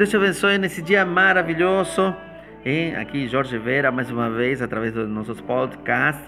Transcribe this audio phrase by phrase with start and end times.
[0.00, 2.16] Deus te abençoe nesse dia maravilhoso.
[2.98, 6.26] Aqui Jorge Vera, mais uma vez, através dos nossos podcasts.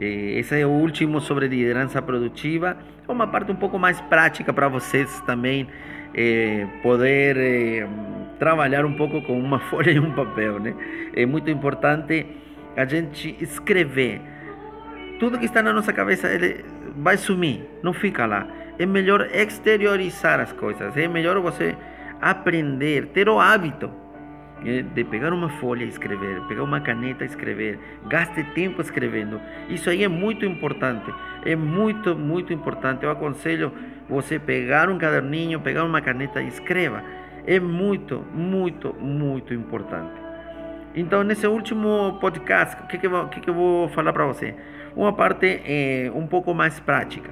[0.00, 2.76] Esse é o último sobre liderança produtiva.
[3.06, 5.68] É uma parte um pouco mais prática para vocês também
[6.12, 7.88] é, poder é,
[8.40, 10.58] trabalhar um pouco com uma folha e um papel.
[10.58, 10.74] Né?
[11.14, 12.26] É muito importante
[12.76, 14.20] a gente escrever.
[15.20, 16.64] Tudo que está na nossa cabeça ele
[16.96, 18.44] vai sumir, não fica lá.
[18.76, 20.96] É melhor exteriorizar as coisas.
[20.96, 21.76] É melhor você
[22.20, 23.90] aprender, ter o hábito
[24.62, 29.40] de pegar uma folha e escrever, pegar uma caneta e escrever, gaste tempo escrevendo.
[29.68, 31.12] Isso aí é muito importante,
[31.44, 33.04] é muito, muito importante.
[33.04, 33.72] Eu aconselho
[34.08, 37.02] você pegar um caderninho, pegar uma caneta e escreva.
[37.46, 40.20] É muito, muito, muito importante.
[40.94, 44.54] Então, nesse último podcast, o que, que eu vou falar para você?
[44.94, 47.30] Uma parte é, um pouco mais prática.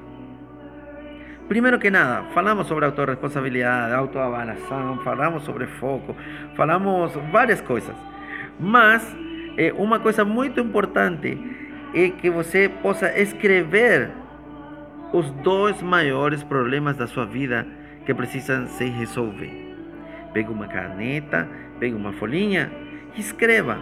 [1.48, 6.15] Primeiro que nada, falamos sobre autorresponsabilidade, autoavaliação, falamos sobre foco,
[6.55, 7.96] falamos várias coisas.
[8.60, 9.02] Mas
[9.57, 11.38] é, uma coisa muito importante
[11.95, 14.10] é que você possa escrever
[15.10, 17.66] os dois maiores problemas da sua vida
[18.05, 19.74] que precisam se resolver.
[20.35, 21.49] Pegue uma caneta,
[21.80, 22.71] pegue uma folhinha
[23.16, 23.79] e escreva.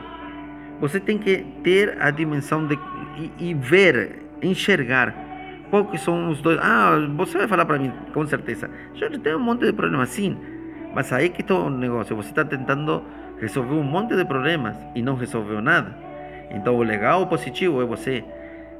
[0.81, 2.79] Você tem que ter a dimensão de
[3.19, 5.26] e, e ver, enxergar
[5.71, 6.59] qual que são os dois?
[6.61, 8.71] Ah, você vai falar para mim, com certeza.
[9.01, 10.37] Eu tenho um monte de problemas, sim.
[10.95, 12.15] Mas aí que está o negócio.
[12.17, 13.03] Você está tentando
[13.41, 15.97] resolver um monte de problemas e não resolveu nada.
[16.51, 18.25] Então, o legal, o positivo é você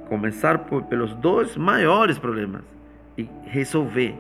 [0.09, 2.63] começar por, pelos dois maiores problemas
[3.19, 4.15] e resolver.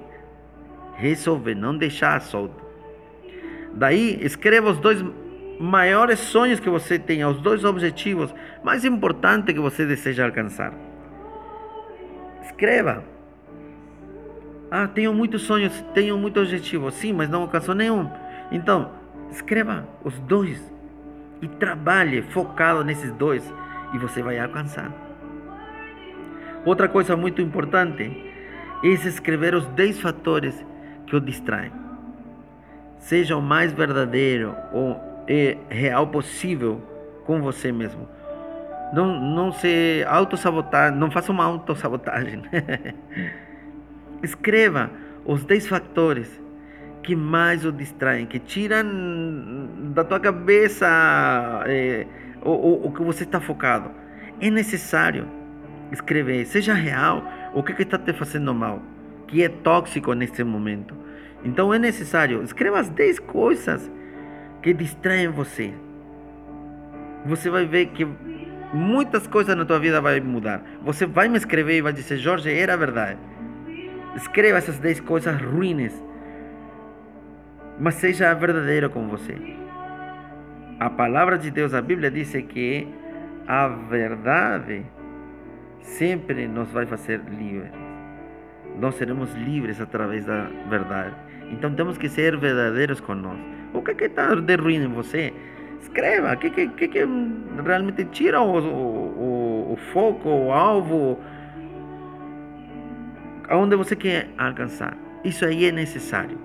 [0.97, 2.64] Resolver, não deixar solto.
[3.75, 5.05] Daí, escreva os dois
[5.61, 10.73] maiores sonhos que você tem, os dois objetivos mais importantes que você deseja alcançar.
[12.47, 13.05] Escreva.
[14.70, 16.94] Ah, tenho muitos sonhos, tenho muitos objetivos.
[16.94, 18.08] Sim, mas não alcançou nenhum.
[18.50, 18.91] Então,
[19.30, 20.72] escreva os dois
[21.42, 23.52] e trabalhe focado nesses dois
[23.92, 24.90] e você vai alcançar.
[26.64, 28.33] Outra coisa muito importante
[28.83, 30.64] é escrever os 10 fatores
[31.07, 31.73] que o distraem.
[32.98, 35.01] Seja o mais verdadeiro ou
[35.68, 36.80] real possível
[37.24, 38.08] com você mesmo.
[38.92, 42.42] Não, não se autossabotar, não faça uma autossabotagem.
[44.23, 44.91] Escreva
[45.24, 46.41] os 10 fatores
[47.02, 48.85] que mais o distraem, que tiram
[49.95, 50.86] da tua cabeça
[51.67, 52.07] é,
[52.42, 53.91] o, o, o, que você está focado.
[54.41, 55.29] É necessário
[55.92, 57.23] escrever, seja real,
[57.55, 58.83] o que, que está te fazendo mal,
[59.29, 60.95] que é tóxico nesse momento.
[61.45, 63.91] Então é necessário, escreva as 10 coisas
[64.63, 65.73] que distraem você.
[67.25, 68.05] Você vai ver que
[68.72, 70.62] muitas coisas na tua vida vai mudar.
[70.82, 73.18] Você vai me escrever e vai dizer, Jorge, era verdade.
[74.14, 75.92] Escreva essas 10 coisas ruins,
[77.78, 79.36] mas seja verdadeiro com você.
[80.80, 82.88] A palavra de Deus, a Bíblia diz que
[83.46, 84.84] a verdade
[85.80, 87.70] sempre nos vai fazer livres.
[88.78, 91.14] Nós seremos livres através da verdade.
[91.50, 93.38] Então temos que ser verdadeiros nós.
[93.72, 95.33] O que está de ruim em você?
[95.81, 97.05] Escreva o que, que, que,
[97.64, 101.19] realmente tira o, o, o foco, o alvo,
[103.48, 104.97] aonde você quer alcançar.
[105.25, 106.39] Isso aí é necessário.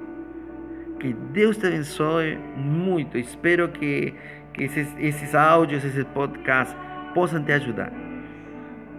[1.00, 3.18] Que Deus te abençoe muito.
[3.18, 4.14] Espero que,
[4.54, 6.76] que esses, esses áudios, esses podcasts
[7.14, 7.92] possam te ajudar.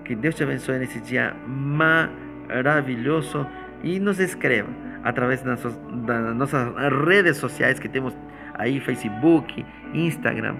[0.05, 3.47] Que Deus te abençoe nesse dia maravilhoso
[3.83, 4.69] e nos escreva
[5.05, 6.73] através das das nossas
[7.07, 8.17] redes sociais que temos
[8.55, 9.65] aí Facebook,
[9.95, 10.57] Instagram.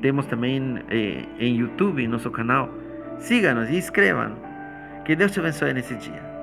[0.00, 2.68] Temos também eh, em YouTube nosso canal.
[3.18, 4.36] Siga-nos e inscrevam.
[5.04, 6.33] Que Deus te abençoe nesse dia.